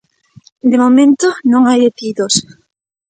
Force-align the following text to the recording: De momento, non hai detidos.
De 0.71 0.77
momento, 0.83 1.27
non 1.51 1.61
hai 1.65 1.79
detidos. 1.85 2.33